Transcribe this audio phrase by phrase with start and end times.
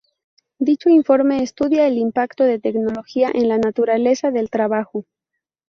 [0.57, 5.05] Dicho informe estudia el impacto de la tecnología en la naturaleza del trabajo.